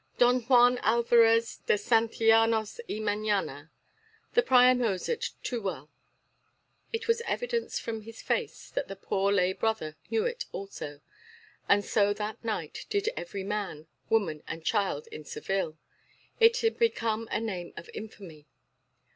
"Don 0.17 0.39
Juan 0.41 0.79
Alvarez 0.79 1.57
de 1.67 1.77
Santillanos 1.77 2.79
y 2.89 2.95
Meñaya. 2.99 3.69
The 4.33 4.41
prior 4.41 4.73
knows 4.73 5.07
it 5.07 5.23
too 5.43 5.61
well." 5.61 5.91
It 6.91 7.07
was 7.07 7.21
evident 7.27 7.73
from 7.73 8.01
his 8.01 8.19
face 8.19 8.71
that 8.71 8.87
the 8.87 8.95
poor 8.95 9.31
lay 9.31 9.53
brother 9.53 9.95
knew 10.09 10.25
it 10.25 10.45
also. 10.51 11.01
And 11.69 11.85
so 11.85 12.13
that 12.15 12.43
night 12.43 12.87
did 12.89 13.09
every 13.15 13.43
man, 13.43 13.85
woman, 14.09 14.41
and 14.47 14.65
child 14.65 15.05
in 15.11 15.23
Seville. 15.23 15.77
It 16.39 16.61
had 16.61 16.79
become 16.79 17.27
a 17.29 17.39
name 17.39 17.71
of 17.77 17.87
infamy. 17.93 18.47